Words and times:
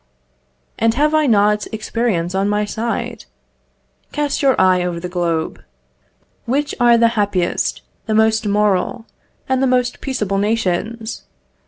And 0.79 0.95
have 0.95 1.13
I 1.13 1.27
not 1.27 1.67
experience 1.71 2.33
on 2.33 2.49
my 2.49 2.65
side? 2.65 3.25
Cast 4.11 4.41
your 4.41 4.59
eye 4.59 4.81
over 4.81 4.99
the 4.99 5.07
globe. 5.07 5.63
Which 6.47 6.73
are 6.79 6.97
the 6.97 7.09
happiest, 7.09 7.83
the 8.07 8.15
most 8.15 8.47
moral, 8.47 9.05
and 9.47 9.61
the 9.61 9.67
most 9.67 10.01
peaceable 10.01 10.39
nations? 10.39 11.25